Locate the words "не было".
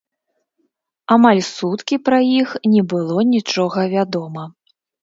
2.73-3.19